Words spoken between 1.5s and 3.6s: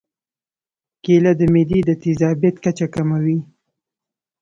معدې د تیزابیت کچه کموي.